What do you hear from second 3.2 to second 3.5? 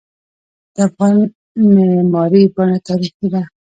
ده.